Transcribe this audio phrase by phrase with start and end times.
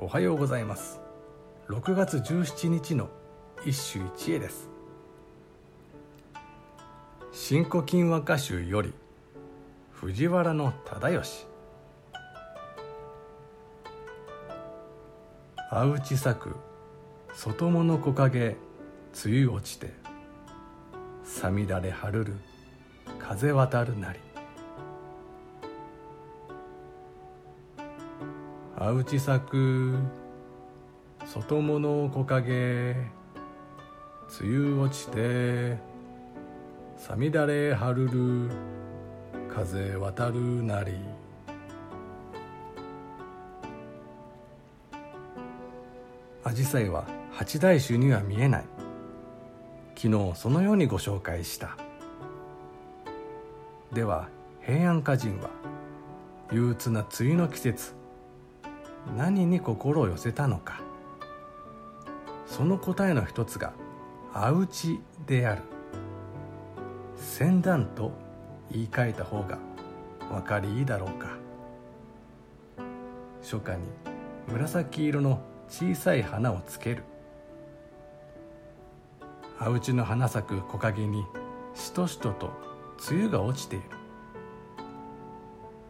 [0.00, 1.00] おはようございます。
[1.68, 3.08] 6月17日の
[3.66, 4.68] 一首一会です。
[7.32, 8.94] 新古今和歌集より
[9.90, 11.46] 藤原忠義。
[15.68, 16.54] あうち咲く
[17.34, 18.56] 外物木陰梅
[19.24, 19.92] 雨落ちて
[21.24, 22.34] さみだれはるる
[23.18, 24.27] 風渡るなり。
[28.80, 29.94] あうち咲く
[31.26, 33.00] 外物木陰梅
[34.42, 35.76] 雨落ちて
[36.96, 38.50] さみだれはるる
[39.52, 40.92] 風渡るなり。
[46.44, 48.64] 紫陽花は八大衆には見えない。
[49.96, 51.76] 昨日そのようにご紹介した。
[53.92, 54.28] では
[54.62, 55.50] 平安歌人は
[56.52, 57.97] 憂鬱な梅雨の季節
[59.16, 60.80] 何に心を寄せたのか。
[62.46, 63.72] その答えの一つが
[64.32, 65.62] 「あうち」である。
[67.16, 68.12] 船団と
[68.70, 69.58] 言い換えた方が
[70.30, 71.28] 分かりいいだろうか。
[73.42, 73.86] 初夏に
[74.48, 77.04] 紫色の小さい花をつける。
[79.60, 81.24] あうちの花咲く木陰に
[81.74, 82.50] しとしとと
[83.10, 83.84] 梅雨が落ちている。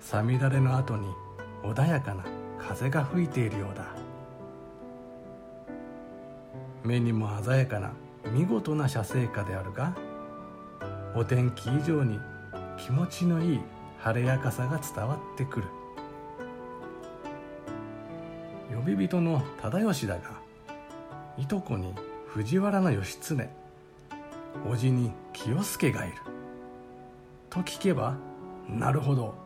[0.00, 1.08] さみだれの後に
[1.62, 2.24] 穏やかな
[2.72, 3.84] 風が吹いているようだ。
[6.82, 7.92] 目にも鮮やかな
[8.32, 9.94] 見事な写生花であるが
[11.14, 12.18] お天気以上に
[12.78, 13.60] 気持ちのいい
[13.98, 15.66] 晴れやかさが伝わってくる。
[18.74, 20.22] 呼び人の忠義だが
[21.36, 21.92] いとこに
[22.26, 23.50] 藤原義経
[24.64, 26.14] 叔父に清助がいる。
[27.50, 28.16] と聞けば
[28.66, 29.41] なるほど。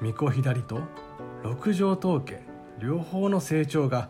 [0.00, 0.80] 巫女左と
[1.42, 2.40] 六条統家
[2.78, 4.08] 両方の成長が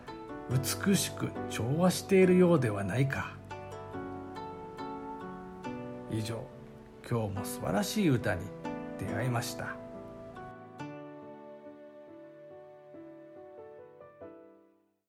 [0.50, 3.32] 美しく調和しているようではないか。
[6.10, 6.44] 以上
[7.08, 8.42] 今日も素晴らしい歌に
[8.98, 9.76] 出会いました。